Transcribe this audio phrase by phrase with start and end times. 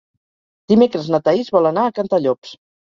[0.73, 2.61] Dimecres na Thaís vol anar a Cantallops.